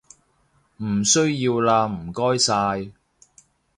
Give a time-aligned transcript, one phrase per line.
[0.77, 2.91] 唔需要喇唔該晒